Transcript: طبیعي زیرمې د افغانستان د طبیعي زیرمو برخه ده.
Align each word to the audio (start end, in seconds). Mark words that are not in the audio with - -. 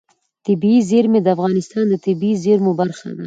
طبیعي 0.45 0.79
زیرمې 0.89 1.19
د 1.23 1.27
افغانستان 1.35 1.85
د 1.89 1.95
طبیعي 2.05 2.35
زیرمو 2.43 2.71
برخه 2.79 3.07
ده. 3.15 3.19